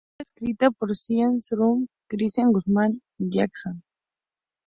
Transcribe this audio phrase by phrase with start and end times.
[0.01, 3.83] La canción fue escrita por Sia Furler, Christian Guzmán, Jason Moore y Sam Smith.